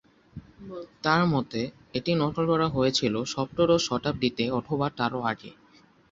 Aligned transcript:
তাঁর 1.03 1.21
মতে, 1.25 1.61
এটি 1.93 2.11
নকল 2.21 2.43
করা 2.51 2.67
হয়েছিল 2.67 3.15
সপ্তদশ 3.33 3.81
শতাব্দীতে 3.89 4.43
অথবা 4.59 4.87
তারও 4.97 5.19
আগে। 5.31 5.51